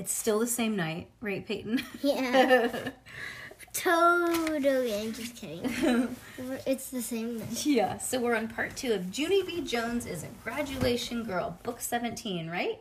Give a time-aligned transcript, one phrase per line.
[0.00, 1.84] It's still the same night, right, Peyton?
[2.00, 2.88] Yeah.
[3.74, 4.94] totally.
[4.94, 6.16] I'm just kidding.
[6.66, 7.66] it's the same night.
[7.66, 9.60] Yeah, so we're on part two of Junie B.
[9.60, 12.78] Jones is a graduation girl, book 17, right?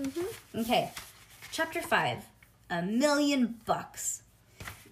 [0.00, 0.60] Mm-hmm.
[0.60, 0.92] Okay,
[1.50, 2.24] chapter five
[2.70, 4.22] A million bucks.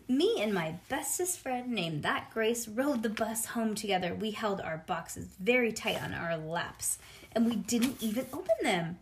[0.06, 4.14] Me and my bestest friend named That Grace rode the bus home together.
[4.14, 6.98] We held our boxes very tight on our laps,
[7.32, 8.98] and we didn't even open them.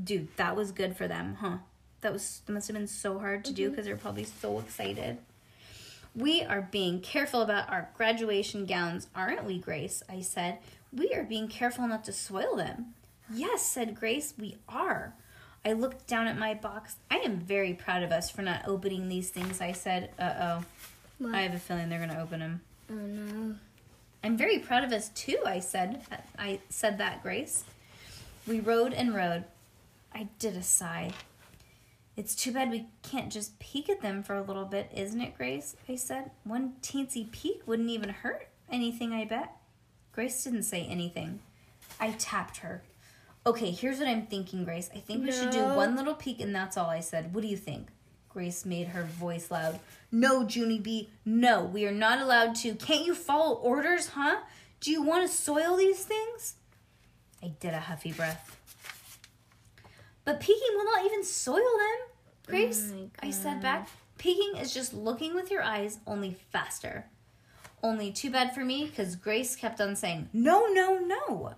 [0.00, 1.56] Dude, that was good for them, huh?
[2.04, 5.16] That was that must have been so hard to do because they're probably so excited.
[6.14, 10.02] We are being careful about our graduation gowns, aren't we, Grace?
[10.06, 10.58] I said.
[10.92, 12.92] We are being careful not to soil them.
[13.32, 15.14] Yes, said Grace, we are.
[15.64, 16.96] I looked down at my box.
[17.10, 20.10] I am very proud of us for not opening these things, I said.
[20.18, 20.60] Uh
[21.22, 21.30] oh.
[21.32, 22.60] I have a feeling they're going to open them.
[22.90, 23.54] Oh no.
[24.22, 26.02] I'm very proud of us too, I said.
[26.38, 27.64] I said that, Grace.
[28.46, 29.44] We rode and rode.
[30.14, 31.12] I did a sigh.
[32.16, 35.36] It's too bad we can't just peek at them for a little bit, isn't it,
[35.36, 35.74] Grace?
[35.88, 36.30] I said.
[36.44, 39.56] One teensy peek wouldn't even hurt anything, I bet.
[40.12, 41.40] Grace didn't say anything.
[41.98, 42.82] I tapped her.
[43.46, 44.90] Okay, here's what I'm thinking, Grace.
[44.94, 47.34] I think we should do one little peek, and that's all I said.
[47.34, 47.88] What do you think?
[48.28, 49.80] Grace made her voice loud.
[50.10, 52.74] No, Junie B, no, we are not allowed to.
[52.74, 54.38] Can't you follow orders, huh?
[54.80, 56.54] Do you want to soil these things?
[57.42, 58.58] I did a huffy breath.
[60.24, 62.08] But peeking will not even soil them,
[62.46, 62.92] Grace.
[62.94, 63.88] Oh I said back.
[64.16, 67.06] Peeking is just looking with your eyes, only faster.
[67.82, 71.54] Only too bad for me, because Grace kept on saying, no, no, no.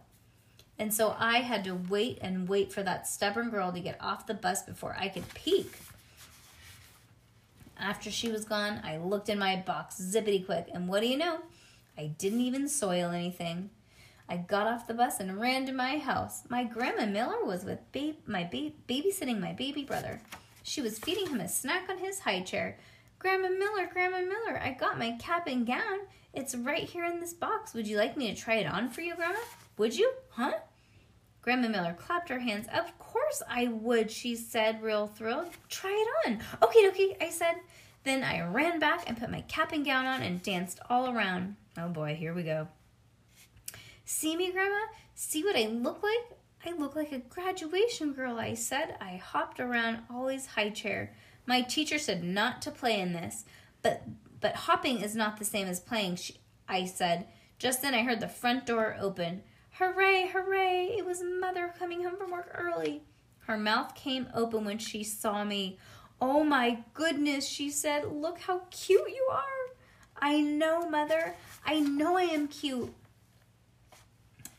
[0.78, 4.26] And so I had to wait and wait for that stubborn girl to get off
[4.26, 5.78] the bus before I could peek.
[7.78, 11.16] After she was gone, I looked in my box zippity quick, and what do you
[11.16, 11.40] know?
[11.96, 13.70] I didn't even soil anything.
[14.28, 16.42] I got off the bus and ran to my house.
[16.48, 17.78] My grandma Miller was with
[18.26, 20.20] my ba- babysitting my baby brother.
[20.62, 22.78] She was feeding him a snack on his high chair.
[23.18, 26.00] Grandma Miller, Grandma Miller, I got my cap and gown.
[26.34, 27.72] It's right here in this box.
[27.72, 29.38] Would you like me to try it on for you, Grandma?
[29.78, 30.12] Would you?
[30.30, 30.54] Huh?
[31.40, 32.66] Grandma Miller clapped her hands.
[32.74, 35.50] Of course I would, she said, real thrilled.
[35.68, 36.40] Try it on.
[36.62, 37.54] Okay, okay, I said.
[38.02, 41.56] Then I ran back and put my cap and gown on and danced all around.
[41.78, 42.68] Oh boy, here we go.
[44.08, 44.86] See me, Grandma?
[45.16, 46.38] See what I look like?
[46.64, 48.96] I look like a graduation girl, I said.
[49.00, 51.12] I hopped around Ollie's high chair.
[51.44, 53.44] My teacher said not to play in this,
[53.82, 54.04] but
[54.40, 56.36] but hopping is not the same as playing, she,
[56.68, 57.26] I said.
[57.58, 59.42] Just then I heard the front door open.
[59.72, 60.94] Hooray, hooray!
[60.96, 63.02] It was Mother coming home from work early.
[63.40, 65.78] Her mouth came open when she saw me.
[66.20, 68.04] Oh my goodness, she said.
[68.04, 69.74] Look how cute you are.
[70.16, 71.34] I know, Mother.
[71.64, 72.94] I know I am cute.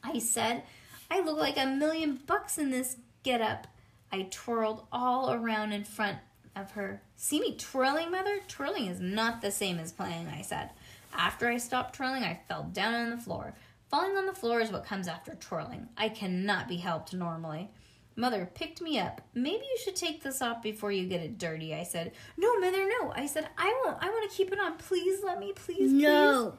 [0.04, 0.64] I said,
[1.10, 3.68] I look like a million bucks in this get up.
[4.12, 6.18] I twirled all around in front
[6.56, 7.02] of her.
[7.16, 8.40] See me twirling, Mother?
[8.48, 10.72] Twirling is not the same as playing, I said.
[11.14, 13.54] After I stopped twirling, I fell down on the floor.
[13.90, 15.88] Falling on the floor is what comes after twirling.
[15.98, 17.70] I cannot be helped normally.
[18.16, 19.22] Mother picked me up.
[19.34, 22.12] Maybe you should take this off before you get it dirty, I said.
[22.36, 23.12] No, Mother, no.
[23.16, 23.98] I said, I won't.
[24.02, 24.78] I want to keep it on.
[24.78, 25.92] Please let me, please, please.
[25.94, 26.58] No.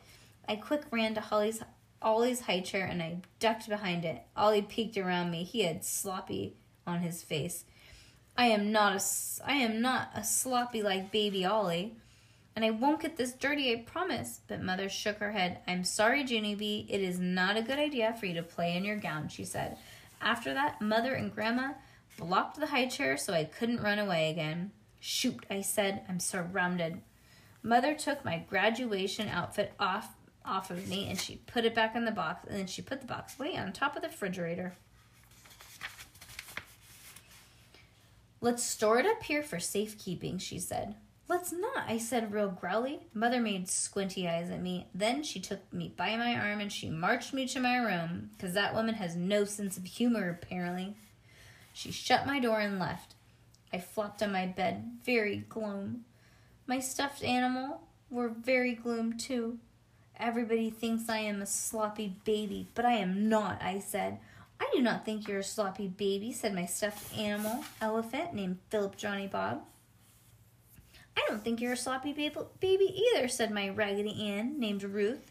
[0.49, 1.61] I quick ran to Holly's
[2.01, 4.23] Ollie's high chair and I ducked behind it.
[4.37, 5.45] Ollie peeked around me.
[5.45, 6.55] He had sloppy
[6.87, 7.65] on his face.
[8.37, 9.05] I am not a
[9.45, 11.97] I am not a sloppy like baby Ollie,
[12.55, 13.73] and I won't get this dirty.
[13.73, 14.41] I promise.
[14.47, 15.59] But mother shook her head.
[15.67, 16.87] I'm sorry, Junie B.
[16.89, 19.29] It is not a good idea for you to play in your gown.
[19.29, 19.77] She said.
[20.21, 21.73] After that, mother and grandma
[22.17, 24.71] blocked the high chair so I couldn't run away again.
[25.01, 26.03] Shoot, I said.
[26.09, 27.01] I'm surrounded.
[27.63, 30.15] Mother took my graduation outfit off
[30.49, 33.01] off of me and she put it back in the box and then she put
[33.01, 34.75] the box way on top of the refrigerator.
[38.41, 40.95] Let's store it up here for safekeeping, she said.
[41.29, 43.01] Let's not, I said real growly.
[43.13, 44.87] Mother made squinty eyes at me.
[44.95, 48.55] Then she took me by my arm and she marched me to my room, because
[48.55, 50.95] that woman has no sense of humor, apparently.
[51.75, 53.15] She shut my door and left.
[53.73, 56.05] I flopped on my bed, very gloom.
[56.67, 59.59] My stuffed animal were very gloom too.
[60.21, 64.19] Everybody thinks I am a sloppy baby, but I am not, I said.
[64.61, 68.97] I do not think you're a sloppy baby, said my stuffed animal elephant named Philip
[68.97, 69.63] Johnny Bob.
[71.17, 75.31] I don't think you're a sloppy baby either, said my Raggedy Ann named Ruth.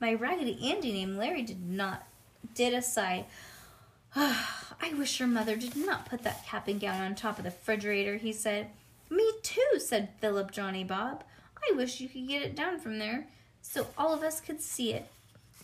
[0.00, 2.06] My Raggedy Andy named Larry did not
[2.54, 3.26] did a sigh.
[4.16, 7.50] I wish your mother did not put that cap and gown on top of the
[7.50, 8.70] refrigerator, he said.
[9.10, 11.22] Me too, said Philip Johnny Bob.
[11.70, 13.26] I wish you could get it down from there
[13.62, 15.06] so all of us could see it.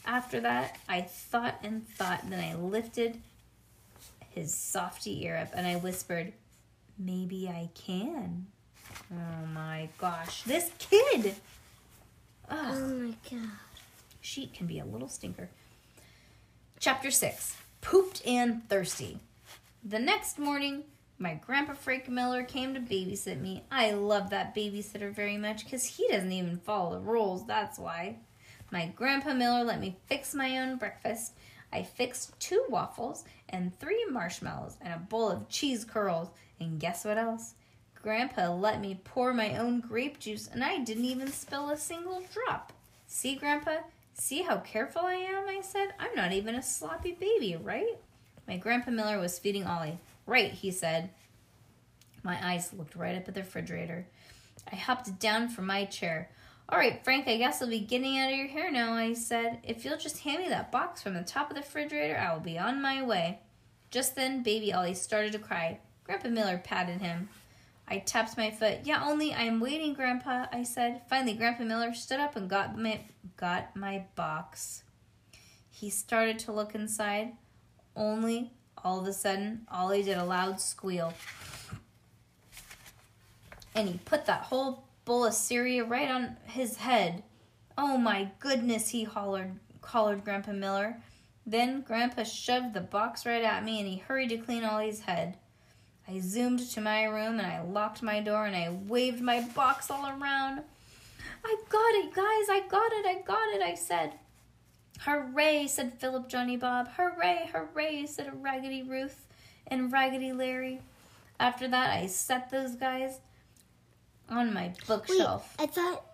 [0.06, 3.20] After that, I thought and thought, and then I lifted
[4.30, 6.32] his softy ear up and I whispered,
[6.98, 8.46] Maybe I can.
[9.12, 11.34] Oh my gosh, this kid!
[12.48, 12.56] Ugh.
[12.72, 13.50] Oh my god.
[14.20, 15.48] Sheet can be a little stinker.
[16.80, 19.18] Chapter 6 Pooped and Thirsty.
[19.84, 20.84] The next morning,
[21.18, 23.64] my grandpa Frank Miller came to babysit me.
[23.72, 28.18] I love that babysitter very much because he doesn't even follow the rules, that's why.
[28.70, 31.32] My grandpa Miller let me fix my own breakfast.
[31.72, 36.28] I fixed two waffles and three marshmallows and a bowl of cheese curls.
[36.60, 37.54] And guess what else?
[38.00, 42.22] Grandpa let me pour my own grape juice and I didn't even spill a single
[42.32, 42.72] drop.
[43.08, 43.78] See, Grandpa?
[44.14, 45.48] See how careful I am?
[45.48, 45.94] I said.
[45.98, 47.96] I'm not even a sloppy baby, right?
[48.46, 49.98] My Grandpa Miller was feeding Ollie.
[50.28, 51.08] Right, he said.
[52.22, 54.06] My eyes looked right up at the refrigerator.
[54.70, 56.30] I hopped down from my chair.
[56.68, 59.60] All right, Frank, I guess I'll be getting out of your hair now, I said.
[59.62, 62.40] If you'll just hand me that box from the top of the refrigerator, I will
[62.40, 63.38] be on my way.
[63.90, 65.80] Just then, baby Ollie started to cry.
[66.04, 67.30] Grandpa Miller patted him.
[67.88, 68.80] I tapped my foot.
[68.84, 71.00] Yeah, only I'm waiting, Grandpa, I said.
[71.08, 73.00] Finally, Grandpa Miller stood up and got my,
[73.38, 74.82] got my box.
[75.70, 77.32] He started to look inside.
[77.96, 78.52] Only,
[78.84, 81.14] all of a sudden, Ollie did a loud squeal.
[83.74, 87.22] And he put that whole bowl of cereal right on his head.
[87.76, 90.96] Oh my goodness, he hollered, hollered Grandpa Miller.
[91.46, 95.38] Then Grandpa shoved the box right at me and he hurried to clean Ollie's head.
[96.06, 99.90] I zoomed to my room and I locked my door and I waved my box
[99.90, 100.62] all around.
[101.44, 104.12] I got it, guys, I got it, I got it, I said.
[104.98, 106.88] Hooray, said Philip Johnny Bob.
[106.96, 109.26] Hooray, hooray, said Raggedy Ruth
[109.66, 110.80] and Raggedy Larry.
[111.40, 113.20] After that, I set those guys
[114.28, 115.54] on my Wait, bookshelf.
[115.58, 116.04] I thought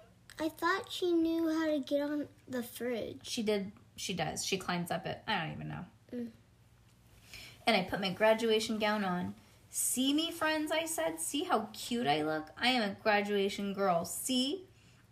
[0.41, 3.21] I thought she knew how to get on the fridge.
[3.23, 3.73] She did.
[3.97, 4.45] She does.
[4.45, 5.23] She climbs up it.
[5.27, 5.85] I don't even know.
[6.13, 6.29] Mm.
[7.67, 9.35] And I put my graduation gown on.
[9.71, 11.21] See me, friends, I said.
[11.21, 12.49] See how cute I look?
[12.61, 14.05] I am a graduation girl.
[14.05, 14.65] See?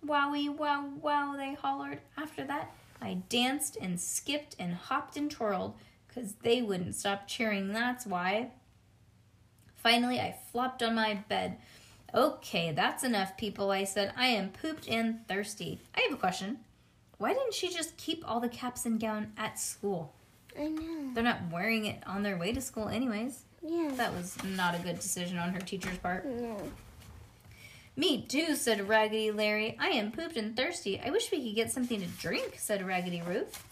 [0.07, 2.01] Wowie, wow, wow, they hollered.
[2.17, 2.73] After that,
[3.03, 5.75] I danced and skipped and hopped and twirled
[6.07, 7.73] because they wouldn't stop cheering.
[7.73, 8.51] That's why.
[9.75, 11.57] Finally, I flopped on my bed.
[12.15, 14.13] Okay, that's enough, people, I said.
[14.17, 15.81] I am pooped and thirsty.
[15.95, 16.59] I have a question.
[17.19, 20.13] Why didn't she just keep all the caps and gown at school?
[20.59, 21.11] I know.
[21.15, 23.45] They're not wearing it on their way to school, anyways.
[23.63, 23.93] Yeah.
[23.95, 26.27] That was not a good decision on her teacher's part.
[26.27, 26.57] No.
[27.95, 29.77] Me too, said Raggedy Larry.
[29.79, 31.01] I am pooped and thirsty.
[31.05, 33.63] I wish we could get something to drink, said Raggedy Ruth.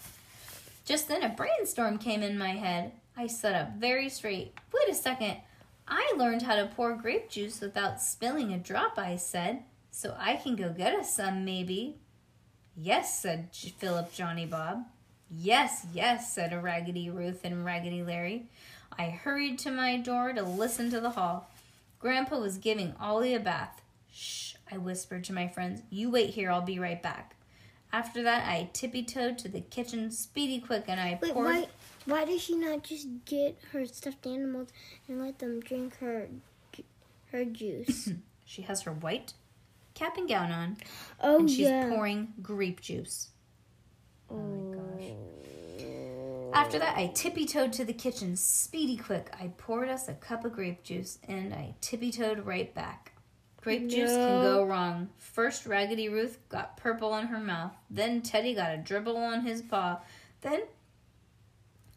[0.85, 2.91] Just then a brainstorm came in my head.
[3.17, 4.53] I sat up very straight.
[4.73, 5.37] Wait a second.
[5.87, 9.63] I learned how to pour grape juice without spilling a drop, I said.
[9.89, 11.97] So I can go get us some, maybe.
[12.77, 14.85] Yes, said Philip Johnny Bob.
[15.29, 18.49] Yes, yes, said Raggedy Ruth and Raggedy Larry.
[18.97, 21.49] I hurried to my door to listen to the hall.
[21.99, 23.81] Grandpa was giving Ollie a bath.
[24.11, 25.81] Shh, I whispered to my friends.
[25.89, 27.35] You wait here, I'll be right back.
[27.93, 31.45] After that, I tippy toed to the kitchen speedy quick and I Wait, poured.
[31.45, 31.67] why
[32.05, 34.69] why does she not just get her stuffed animals
[35.07, 36.27] and let them drink her
[37.31, 38.09] her juice?
[38.43, 39.31] She has her white
[39.93, 40.75] cap and gown on,
[41.21, 41.87] oh and she's yeah.
[41.87, 43.29] pouring grape juice.
[44.29, 44.97] oh my oh.
[44.97, 45.11] gosh.
[46.53, 49.33] After that, I tippy toed to the kitchen, speedy quick.
[49.39, 53.10] I poured us a cup of grape juice, and I tippy toed right back.
[53.61, 55.09] Grape juice can go wrong.
[55.17, 57.73] First, Raggedy Ruth got purple on her mouth.
[57.89, 59.99] Then, Teddy got a dribble on his paw.
[60.41, 60.61] Then,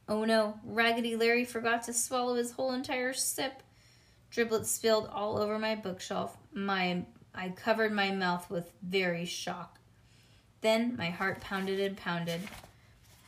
[0.07, 3.63] oh no, Raggedy Larry forgot to swallow his whole entire sip.
[4.31, 6.37] Driblets spilled all over my bookshelf.
[6.53, 7.05] My
[7.35, 9.79] I covered my mouth with very shock.
[10.61, 12.41] Then my heart pounded and pounded.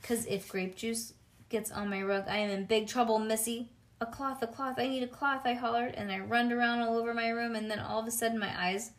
[0.02, 1.14] Cause if grape juice
[1.49, 3.71] gets on my rug, I am in big trouble, Missy.
[4.00, 6.99] A cloth, a cloth, I need a cloth, I hollered, and I runned around all
[6.99, 8.93] over my room, and then all of a sudden my eyes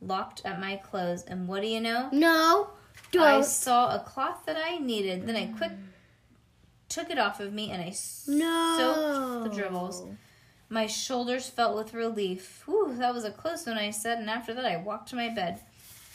[0.00, 2.08] locked at my clothes, and what do you know?
[2.12, 2.70] No,
[3.10, 3.22] don't.
[3.22, 5.26] I saw a cloth that I needed.
[5.26, 5.72] Then I quick
[6.88, 7.94] took it off of me, and I
[8.28, 8.76] no.
[8.78, 10.04] soaked the dribbles.
[10.68, 12.62] My shoulders felt with relief.
[12.66, 15.28] Whew, that was a close one, I said, and after that I walked to my
[15.28, 15.60] bed.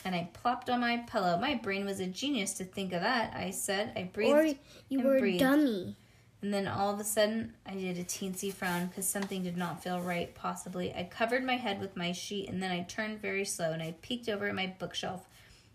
[0.04, 1.38] And I plopped on my pillow.
[1.38, 3.92] My brain was a genius to think of that, I said.
[3.94, 4.34] I breathed.
[4.34, 4.58] Or
[4.88, 5.96] you were a dummy.
[6.42, 9.82] And then all of a sudden, I did a teensy frown because something did not
[9.82, 10.92] feel right, possibly.
[10.92, 13.94] I covered my head with my sheet and then I turned very slow and I
[14.02, 15.28] peeked over at my bookshelf.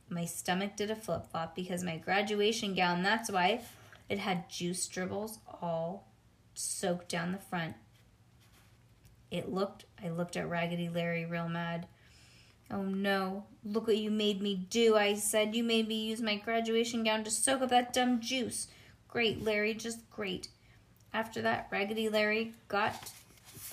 [0.09, 3.61] My stomach did a flip flop because my graduation gown, that's why,
[4.09, 6.09] it had juice dribbles all
[6.53, 7.75] soaked down the front.
[9.31, 11.87] It looked, I looked at Raggedy Larry real mad.
[12.69, 15.55] Oh no, look what you made me do, I said.
[15.55, 18.67] You made me use my graduation gown to soak up that dumb juice.
[19.07, 20.49] Great, Larry, just great.
[21.13, 23.11] After that, Raggedy Larry got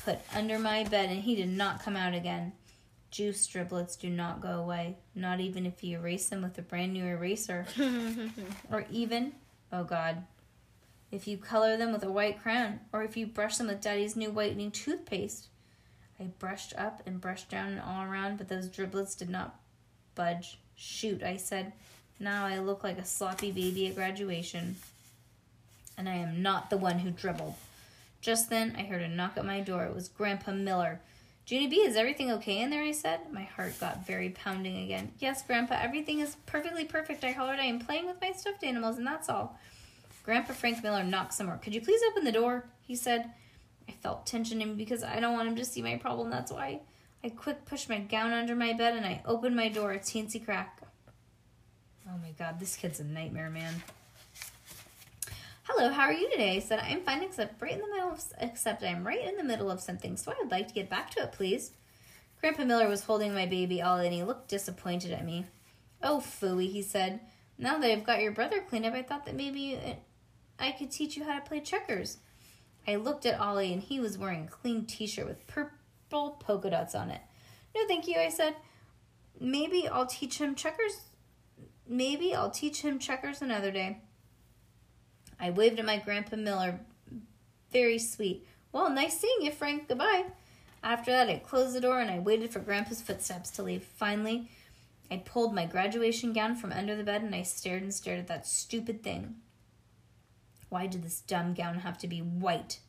[0.04, 2.52] put under my bed and he did not come out again.
[3.10, 6.92] Juice driblets do not go away, not even if you erase them with a brand
[6.92, 7.66] new eraser.
[8.72, 9.32] or even,
[9.72, 10.24] oh God,
[11.12, 14.16] if you color them with a white crayon, or if you brush them with Daddy's
[14.16, 15.48] new whitening toothpaste.
[16.18, 19.60] I brushed up and brushed down and all around, but those driblets did not
[20.14, 20.58] budge.
[20.76, 21.72] Shoot, I said.
[22.18, 24.76] Now I look like a sloppy baby at graduation
[25.96, 27.54] and I am not the one who dribbled.
[28.20, 29.84] Just then, I heard a knock at my door.
[29.84, 31.00] It was Grandpa Miller.
[31.46, 32.82] Junie B, is everything okay in there?
[32.82, 33.32] I said.
[33.32, 35.12] My heart got very pounding again.
[35.18, 37.22] Yes, Grandpa, everything is perfectly perfect.
[37.22, 37.60] I hollered.
[37.60, 39.58] I am playing with my stuffed animals, and that's all.
[40.24, 41.58] Grandpa Frank Miller knocked some more.
[41.58, 42.64] Could you please open the door?
[42.82, 43.30] He said.
[43.88, 46.30] I felt tension in me because I don't want him to see my problem.
[46.30, 46.80] That's why
[47.22, 50.42] I quick pushed my gown under my bed and I opened my door a teensy
[50.42, 50.80] crack.
[52.08, 53.82] Oh my god, this kid's a nightmare, man.
[55.76, 56.54] Hello, how are you today?
[56.54, 59.42] I said, I'm fine, except right in the middle of, except I'm right in the
[59.42, 61.72] middle of something, so I would like to get back to it, please.
[62.40, 65.46] Grandpa Miller was holding my baby Ollie, and he looked disappointed at me.
[66.00, 67.18] Oh, phooey, he said.
[67.58, 69.94] Now that I've got your brother cleaned up, I thought that maybe uh,
[70.60, 72.18] I could teach you how to play checkers.
[72.86, 76.94] I looked at Ollie, and he was wearing a clean t-shirt with purple polka dots
[76.94, 77.20] on it.
[77.74, 78.54] No, thank you, I said.
[79.40, 81.00] Maybe I'll teach him checkers.
[81.84, 84.02] Maybe I'll teach him checkers another day.
[85.40, 86.80] I waved at my Grandpa Miller.
[87.72, 88.46] Very sweet.
[88.72, 89.88] Well, nice seeing you, Frank.
[89.88, 90.26] Goodbye.
[90.82, 93.84] After that, I closed the door and I waited for Grandpa's footsteps to leave.
[93.84, 94.50] Finally,
[95.10, 98.26] I pulled my graduation gown from under the bed and I stared and stared at
[98.28, 99.36] that stupid thing.
[100.68, 102.80] Why did this dumb gown have to be white?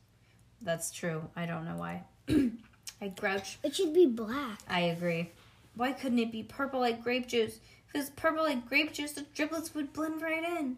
[0.62, 1.30] That's true.
[1.36, 2.04] I don't know why.
[3.02, 3.60] I grouched.
[3.64, 4.60] It should be black.
[4.68, 5.32] I agree.
[5.76, 7.60] Why couldn't it be purple like grape juice?
[7.88, 10.78] If it was purple like grape juice, the driblets would blend right in.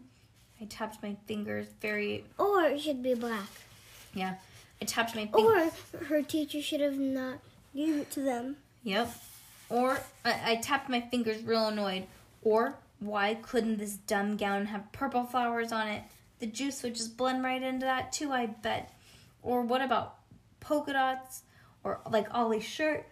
[0.60, 2.24] I tapped my fingers very.
[2.38, 3.48] Or it should be black.
[4.14, 4.34] Yeah,
[4.80, 5.26] I tapped my.
[5.26, 5.72] fingers.
[5.92, 7.38] Or her teacher should have not
[7.74, 8.56] given it to them.
[8.82, 9.14] Yep.
[9.68, 12.06] Or I, I tapped my fingers real annoyed.
[12.42, 16.02] Or why couldn't this dumb gown have purple flowers on it?
[16.40, 18.92] The juice would just blend right into that too, I bet.
[19.42, 20.16] Or what about
[20.60, 21.42] polka dots?
[21.84, 23.06] Or like Ollie's shirt?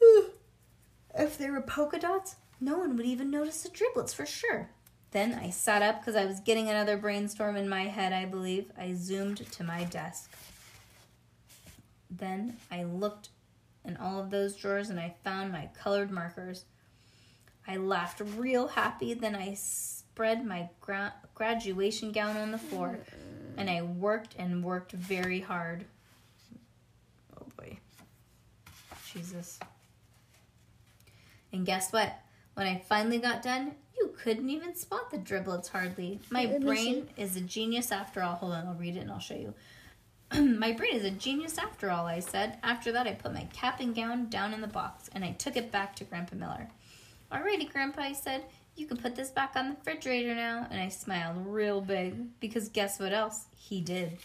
[1.18, 4.70] if there were polka dots, no one would even notice the driblets for sure.
[5.12, 8.70] Then I sat up because I was getting another brainstorm in my head, I believe.
[8.78, 10.30] I zoomed to my desk.
[12.10, 13.30] Then I looked
[13.84, 16.64] in all of those drawers and I found my colored markers.
[17.66, 19.14] I laughed real happy.
[19.14, 23.54] Then I spread my gra- graduation gown on the floor mm.
[23.56, 25.84] and I worked and worked very hard.
[27.40, 27.78] Oh boy.
[29.12, 29.58] Jesus.
[31.52, 32.18] And guess what?
[32.54, 33.72] When I finally got done,
[34.18, 36.20] couldn't even spot the driblets hardly.
[36.30, 38.34] My brain is a genius after all.
[38.34, 39.54] Hold on, I'll read it and I'll show you.
[40.58, 42.58] my brain is a genius after all, I said.
[42.62, 45.56] After that, I put my cap and gown down in the box and I took
[45.56, 46.68] it back to Grandpa Miller.
[47.30, 48.44] Alrighty, Grandpa, I said.
[48.76, 50.66] You can put this back on the refrigerator now.
[50.70, 53.46] And I smiled real big because guess what else?
[53.56, 54.18] He did.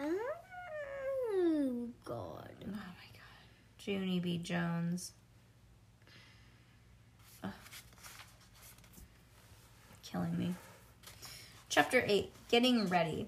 [0.00, 2.54] Oh, God.
[2.62, 3.78] Oh my God.
[3.78, 4.38] Junie B.
[4.38, 5.12] Jones.
[10.14, 10.54] Killing me.
[11.68, 13.26] Chapter 8 Getting Ready.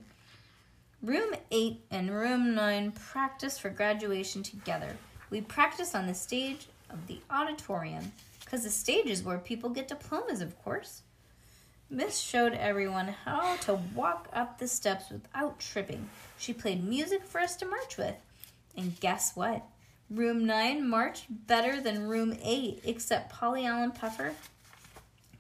[1.03, 4.97] Room 8 and Room 9 practice for graduation together.
[5.29, 9.89] We practice on the stage of the auditorium because the stage is where people get
[9.89, 11.03] diplomas, of course.
[11.91, 16.09] Miss showed everyone how to walk up the steps without tripping.
[16.39, 18.15] She played music for us to march with.
[18.77, 19.65] And guess what?
[20.09, 24.37] Room 9 marched better than Room 8, except Paulie Allen Puffer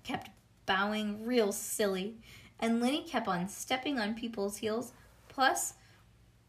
[0.02, 0.30] kept
[0.66, 2.16] bowing real silly,
[2.60, 4.92] and Lennie kept on stepping on people's heels.
[5.28, 5.74] Plus,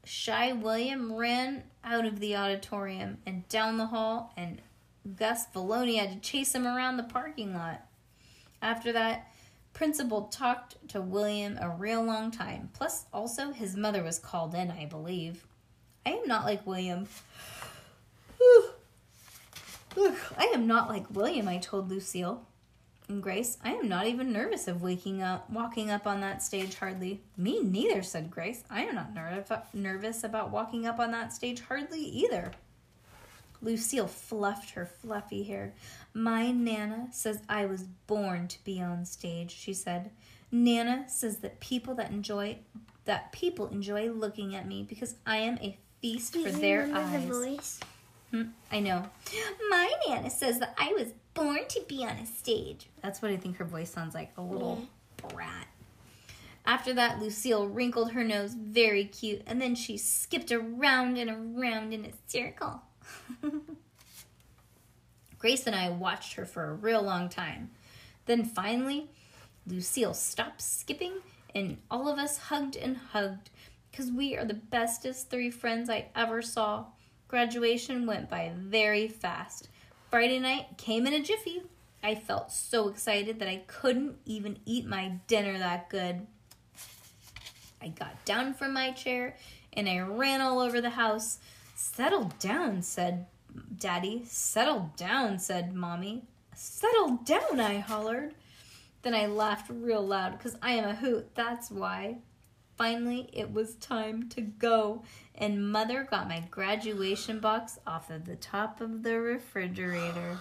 [0.04, 4.62] Shy William ran out of the auditorium and down the hall, and
[5.16, 7.86] Gus Vallony had to chase him around the parking lot.
[8.62, 9.32] After that,
[9.74, 12.70] Principal talked to William a real long time.
[12.74, 15.46] Plus, also, his mother was called in, I believe.
[16.06, 17.08] I am not like William.
[19.98, 22.44] I am not like William, I told Lucille.
[23.10, 26.76] And Grace, I am not even nervous of waking up, walking up on that stage
[26.76, 27.22] hardly.
[27.38, 28.64] Me neither, said Grace.
[28.70, 32.52] I am not ner- uh, nervous about walking up on that stage hardly either.
[33.62, 35.74] Lucille fluffed her fluffy hair.
[36.14, 40.12] My Nana says I was born to be on stage, she said.
[40.52, 42.58] Nana says that people that enjoy
[43.06, 47.80] that people enjoy looking at me because I am a feast for their eyes.
[47.80, 47.86] The
[48.32, 49.10] Hmm, I know.
[49.70, 52.88] My Nana says that I was born to be on a stage.
[53.02, 55.68] That's what I think her voice sounds like a little brat.
[56.66, 61.94] After that, Lucille wrinkled her nose very cute, and then she skipped around and around
[61.94, 62.82] in a circle.
[65.40, 67.70] Grace and I watched her for a real long time.
[68.26, 69.10] Then finally,
[69.66, 71.14] Lucille stopped skipping,
[71.56, 73.50] and all of us hugged and hugged
[73.90, 76.86] because we are the bestest three friends I ever saw.
[77.28, 79.68] Graduation went by very fast.
[80.10, 81.62] Friday night came in a jiffy.
[82.02, 86.26] I felt so excited that I couldn't even eat my dinner that good.
[87.82, 89.36] I got down from my chair
[89.74, 91.40] and I ran all over the house.
[91.76, 93.26] Settle down, said
[93.78, 94.24] Daddy.
[94.26, 96.24] Settle down, said Mommy.
[96.56, 98.36] Settle down, I hollered.
[99.02, 102.18] Then I laughed real loud because I am a hoot, that's why.
[102.78, 105.02] Finally, it was time to go,
[105.34, 110.38] and Mother got my graduation box off of the top of the refrigerator.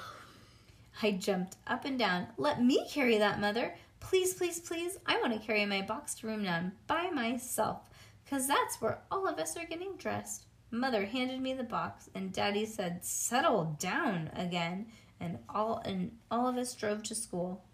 [1.02, 2.26] I jumped up and down.
[2.36, 3.74] Let me carry that, Mother.
[4.00, 4.98] Please, please, please.
[5.06, 7.88] I want to carry my box to room nine by myself,
[8.24, 10.44] because that's where all of us are getting dressed.
[10.70, 14.88] Mother handed me the box, and Daddy said, "Settle down again."
[15.18, 17.64] And all and all of us drove to school,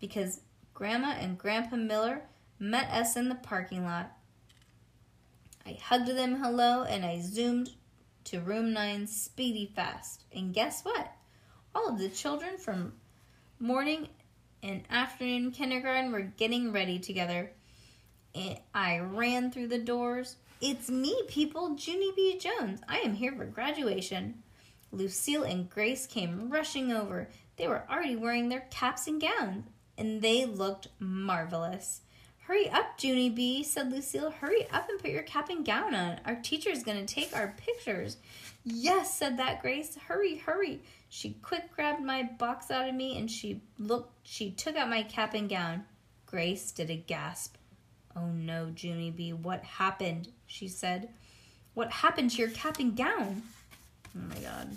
[0.00, 0.42] because
[0.74, 2.22] Grandma and Grandpa Miller
[2.58, 4.12] met us in the parking lot.
[5.64, 7.70] I hugged them hello and I zoomed
[8.24, 10.24] to room 9 speedy fast.
[10.32, 11.12] And guess what?
[11.74, 12.94] All of the children from
[13.58, 14.08] morning
[14.62, 17.52] and afternoon kindergarten were getting ready together.
[18.34, 20.36] And I ran through the doors.
[20.60, 22.38] It's me, people, Junie B.
[22.38, 22.80] Jones.
[22.88, 24.42] I am here for graduation.
[24.92, 27.28] Lucille and Grace came rushing over.
[27.56, 29.66] They were already wearing their caps and gowns,
[29.98, 32.02] and they looked marvelous.
[32.46, 34.30] Hurry up, Junie B, said Lucille.
[34.30, 36.20] Hurry up and put your cap and gown on.
[36.24, 38.18] Our teacher's going to take our pictures.
[38.64, 39.96] Yes, said that Grace.
[39.96, 40.80] Hurry, hurry.
[41.08, 45.02] She quick grabbed my box out of me and she looked she took out my
[45.02, 45.84] cap and gown.
[46.26, 47.56] Grace did a gasp.
[48.14, 50.28] Oh no, Junie B, what happened?
[50.46, 51.08] she said.
[51.74, 53.42] What happened to your cap and gown?
[54.16, 54.76] Oh my god.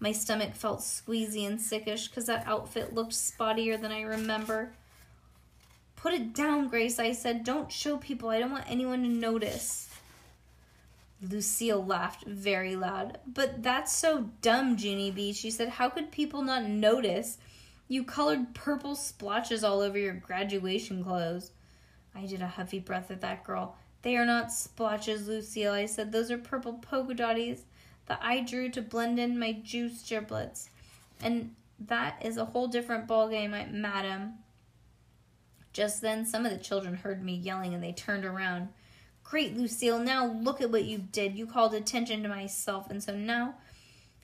[0.00, 4.72] My stomach felt squeezy and sickish because that outfit looked spottier than I remember.
[5.96, 7.42] Put it down, Grace, I said.
[7.42, 8.28] Don't show people.
[8.28, 9.88] I don't want anyone to notice.
[11.20, 13.18] Lucille laughed very loud.
[13.26, 15.68] But that's so dumb, Junie B, she said.
[15.70, 17.38] How could people not notice?
[17.88, 21.50] You colored purple splotches all over your graduation clothes.
[22.14, 23.76] I did a huffy breath at that girl.
[24.02, 26.12] They are not splotches, Lucille, I said.
[26.12, 27.62] Those are purple polka dotties
[28.08, 30.70] that I drew to blend in my juice giblets.
[31.22, 34.34] And that is a whole different ballgame, madam.
[35.72, 38.70] Just then, some of the children heard me yelling and they turned around.
[39.22, 41.36] Great, Lucille, now look at what you did.
[41.36, 43.56] You called attention to myself, and so now,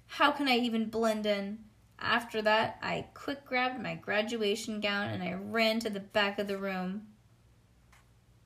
[0.07, 1.59] how can I even blend in?
[1.99, 6.49] After that, I quick grabbed my graduation gown and I ran to the back of
[6.49, 7.03] the room.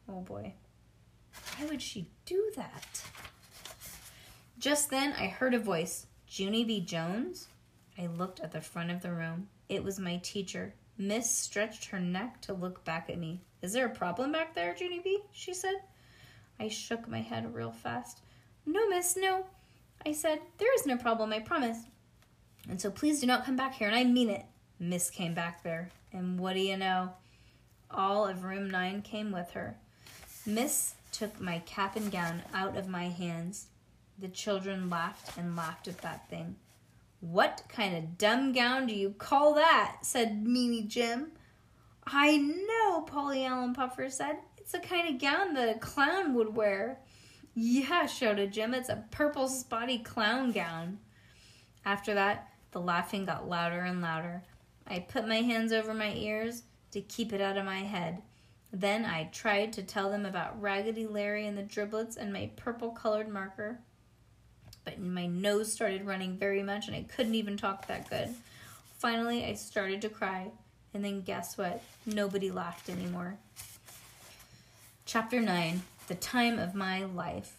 [0.09, 0.55] Oh boy.
[1.57, 3.03] Why would she do that?
[4.59, 6.81] Just then, I heard a voice Junie B.
[6.81, 7.47] Jones?
[7.97, 9.49] I looked at the front of the room.
[9.69, 10.75] It was my teacher.
[10.97, 13.41] Miss stretched her neck to look back at me.
[13.63, 15.21] Is there a problem back there, Junie B?
[15.31, 15.77] she said.
[16.59, 18.21] I shook my head real fast.
[18.67, 19.47] No, miss, no.
[20.05, 21.79] I said, There is no problem, I promise.
[22.69, 24.45] And so please do not come back here, and I mean it.
[24.81, 27.13] Miss came back there, and what do you know?
[27.93, 29.77] All of room nine came with her.
[30.45, 33.67] Miss took my cap and gown out of my hands.
[34.21, 36.57] The children laughed and laughed at that thing.
[37.21, 39.99] What kind of dumb gown do you call that?
[40.03, 41.33] said Meanie Jim.
[42.05, 44.39] I know, Paulie Allen Puffer said.
[44.57, 46.99] It's the kind of gown that a clown would wear.
[47.55, 48.75] Yeah, shouted Jim.
[48.75, 50.99] It's a purple spotty clown gown.
[51.85, 54.43] After that, the laughing got louder and louder.
[54.87, 58.23] I put my hands over my ears to keep it out of my head.
[58.73, 62.91] Then I tried to tell them about Raggedy Larry and the driblets and my purple
[62.91, 63.81] colored marker
[64.89, 68.35] but my nose started running very much and I couldn't even talk that good.
[68.99, 70.51] Finally, I started to cry,
[70.95, 71.83] and then guess what?
[72.07, 73.37] Nobody laughed anymore.
[75.05, 77.55] Chapter 9 The Time of My Life.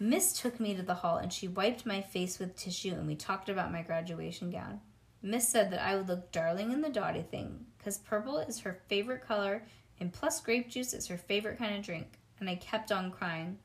[0.00, 3.14] Miss took me to the hall and she wiped my face with tissue and we
[3.14, 4.80] talked about my graduation gown.
[5.22, 8.80] Miss said that I would look darling in the dotty thing, because purple is her
[8.88, 9.62] favorite color,
[10.00, 12.18] and plus grape juice is her favorite kind of drink.
[12.40, 13.58] And I kept on crying,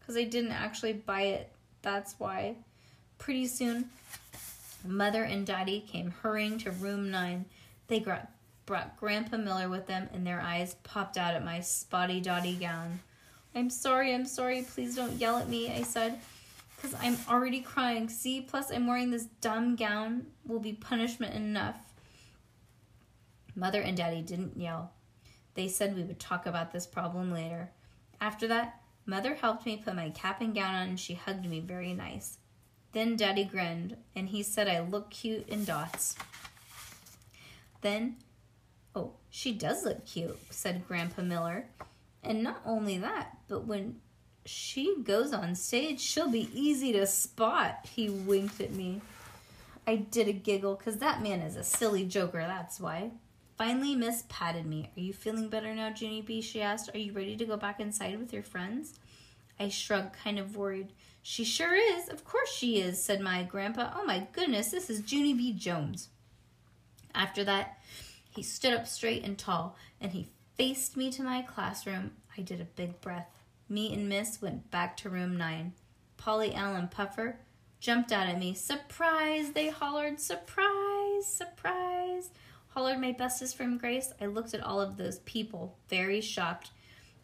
[0.00, 1.52] because I didn't actually buy it.
[1.84, 2.56] That's why.
[3.18, 3.90] Pretty soon,
[4.86, 7.44] Mother and Daddy came hurrying to room nine.
[7.88, 8.30] They brought,
[8.64, 13.00] brought Grandpa Miller with them, and their eyes popped out at my spotty dotty gown.
[13.54, 16.18] I'm sorry, I'm sorry, please don't yell at me, I said,
[16.74, 18.08] because I'm already crying.
[18.08, 21.76] See, plus I'm wearing this dumb gown will be punishment enough.
[23.54, 24.90] Mother and Daddy didn't yell.
[25.54, 27.70] They said we would talk about this problem later.
[28.22, 31.60] After that, Mother helped me put my cap and gown on and she hugged me
[31.60, 32.38] very nice.
[32.92, 36.16] Then Daddy grinned and he said I look cute in dots.
[37.82, 38.16] Then,
[38.94, 41.66] oh, she does look cute, said Grandpa Miller.
[42.22, 43.96] And not only that, but when
[44.46, 47.86] she goes on stage, she'll be easy to spot.
[47.94, 49.02] He winked at me.
[49.86, 53.10] I did a giggle because that man is a silly joker, that's why.
[53.56, 54.90] Finally, Miss patted me.
[54.96, 56.40] Are you feeling better now, Junie B?
[56.40, 56.90] She asked.
[56.92, 58.98] Are you ready to go back inside with your friends?
[59.60, 60.92] I shrugged, kind of worried.
[61.22, 62.08] She sure is.
[62.08, 63.92] Of course she is, said my grandpa.
[63.96, 65.52] Oh my goodness, this is Junie B.
[65.52, 66.08] Jones.
[67.14, 67.78] After that,
[68.34, 72.10] he stood up straight and tall, and he faced me to my classroom.
[72.36, 73.28] I did a big breath.
[73.68, 75.72] Me and Miss went back to room nine.
[76.18, 77.36] Paulie Allen Puffer
[77.80, 78.54] jumped out at me.
[78.54, 79.52] Surprise!
[79.52, 81.26] They hollered, Surprise!
[81.26, 81.93] Surprise!
[82.74, 84.12] Hollered my bestest friend Grace.
[84.20, 86.70] I looked at all of those people, very shocked.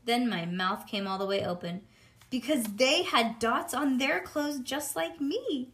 [0.05, 1.83] Then my mouth came all the way open
[2.31, 5.73] because they had dots on their clothes just like me.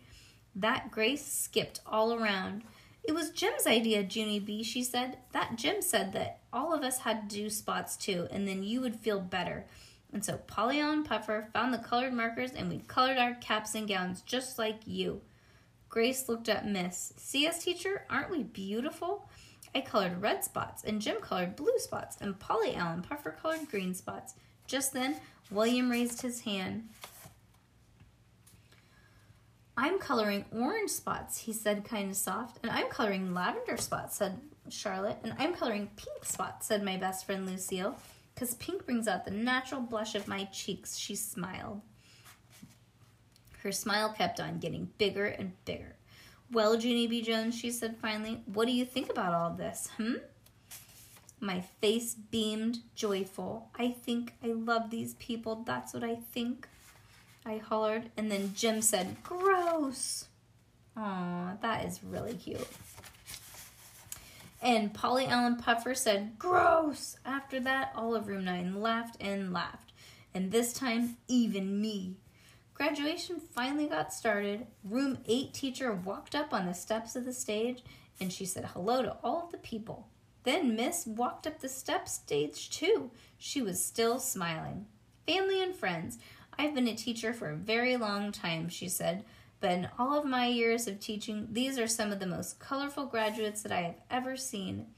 [0.54, 2.62] That Grace skipped all around.
[3.04, 5.18] It was Jim's idea, Junie B, she said.
[5.32, 8.80] That Jim said that all of us had to do spots too, and then you
[8.80, 9.66] would feel better.
[10.10, 13.86] And so Paulie and Puffer found the colored markers and we colored our caps and
[13.86, 15.20] gowns just like you.
[15.90, 17.12] Grace looked at Miss.
[17.18, 18.06] See us, teacher?
[18.08, 19.28] Aren't we beautiful?
[19.76, 23.92] I colored red spots, and Jim colored blue spots, and Paulie Allen Puffer colored green
[23.92, 24.32] spots.
[24.66, 25.16] Just then,
[25.50, 26.88] William raised his hand.
[29.76, 32.58] I'm coloring orange spots, he said, kind of soft.
[32.62, 35.18] And I'm coloring lavender spots, said Charlotte.
[35.22, 37.98] And I'm coloring pink spots, said my best friend Lucille.
[38.34, 41.82] Because pink brings out the natural blush of my cheeks, she smiled.
[43.62, 45.96] Her smile kept on getting bigger and bigger.
[46.52, 47.22] Well, Junie B.
[47.22, 50.14] Jones, she said finally, what do you think about all this, hmm?
[51.40, 53.68] My face beamed joyful.
[53.78, 55.64] I think I love these people.
[55.66, 56.68] That's what I think.
[57.44, 60.26] I hollered, and then Jim said, Gross.
[60.96, 62.66] Aw, that is really cute.
[64.62, 67.18] And Paulie Allen Puffer said, Gross.
[67.24, 69.92] After that, all of room nine laughed and laughed.
[70.34, 72.16] And this time, even me.
[72.76, 74.66] Graduation finally got started.
[74.84, 77.82] Room 8 teacher walked up on the steps of the stage
[78.20, 80.08] and she said hello to all of the people.
[80.44, 83.10] Then Miss walked up the steps stage too.
[83.38, 84.84] She was still smiling.
[85.26, 86.18] Family and friends,
[86.58, 89.24] I've been a teacher for a very long time, she said,
[89.58, 93.06] but in all of my years of teaching, these are some of the most colorful
[93.06, 94.88] graduates that I have ever seen.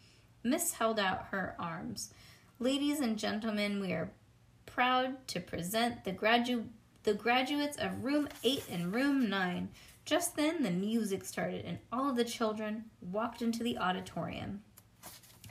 [0.43, 2.13] Miss held out her arms.
[2.59, 4.11] Ladies and gentlemen, we are
[4.67, 6.71] proud to present the gradu-
[7.09, 9.71] the graduates of room 8 and room 9.
[10.05, 14.61] Just then the music started and all of the children walked into the auditorium.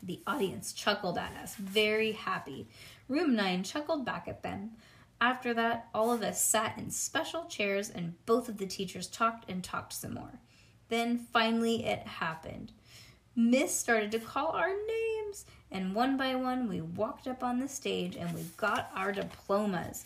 [0.04, 2.67] The audience chuckled at us, very happy.
[3.08, 4.74] Room 9 chuckled back at them.
[5.20, 9.50] After that, all of us sat in special chairs and both of the teachers talked
[9.50, 10.39] and talked some more.
[10.89, 12.72] Then finally it happened.
[13.36, 17.67] Miss started to call our names, and one by one we walked up on the
[17.67, 20.06] stage and we got our diplomas.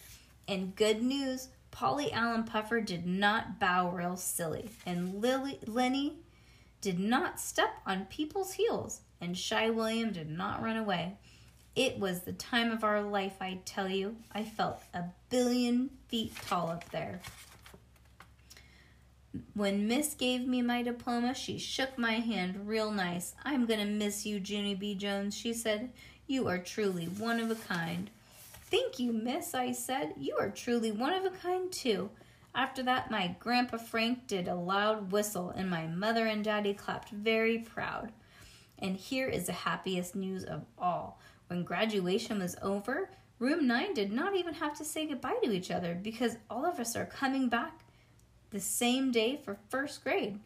[0.51, 6.17] And good news, Paulie Allen Puffer did not bow real silly, and Lily Lennie
[6.81, 11.13] did not step on people's heels, and Shy William did not run away.
[11.73, 14.17] It was the time of our life, I tell you.
[14.33, 17.21] I felt a billion feet tall up there.
[19.53, 23.35] When Miss gave me my diploma, she shook my hand real nice.
[23.45, 24.95] I'm gonna miss you, Junie B.
[24.95, 25.93] Jones, she said.
[26.27, 28.09] You are truly one of a kind.
[28.71, 30.13] Thank you, miss, I said.
[30.17, 32.09] You are truly one of a kind, too.
[32.55, 37.09] After that, my Grandpa Frank did a loud whistle, and my mother and daddy clapped
[37.09, 38.13] very proud.
[38.79, 41.19] And here is the happiest news of all.
[41.47, 45.69] When graduation was over, room 9 did not even have to say goodbye to each
[45.69, 47.81] other because all of us are coming back
[48.51, 50.39] the same day for first grade.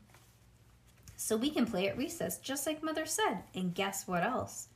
[1.15, 3.43] So we can play at recess, just like Mother said.
[3.53, 4.67] And guess what else?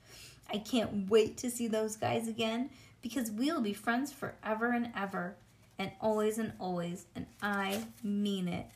[0.51, 2.69] I can't wait to see those guys again
[3.01, 5.35] because we'll be friends forever and ever
[5.77, 7.05] and always and always.
[7.15, 8.67] And I mean it.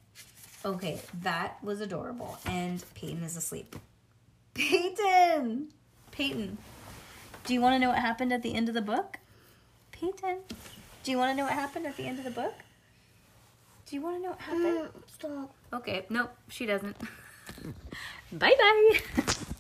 [0.66, 2.38] Okay, that was adorable.
[2.46, 3.76] And Peyton is asleep.
[4.54, 5.70] Peyton!
[6.12, 6.58] Peyton,
[7.44, 9.18] do you want to know what happened at the end of the book?
[9.92, 10.38] Peyton,
[11.04, 12.54] do you want to know what happened at the end of the book?
[13.88, 14.78] Do you want to know what happened?
[14.78, 15.56] Mm, stop.
[15.74, 16.96] Okay, nope, she doesn't.
[18.32, 19.00] bye bye.